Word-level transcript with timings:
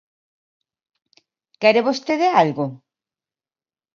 ¿Quere 1.61 1.81
vostede 1.87 2.27
algo? 2.43 2.65